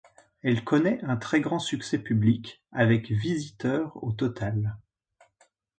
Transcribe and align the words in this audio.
Elle 0.41 0.63
connait 0.63 0.99
un 1.05 1.15
très 1.15 1.41
grand 1.41 1.59
succès 1.59 1.99
public 1.99 2.63
avec 2.71 3.11
visiteurs 3.11 4.03
au 4.03 4.11
total. 4.11 4.75